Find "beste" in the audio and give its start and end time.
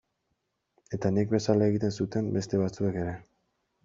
2.39-2.61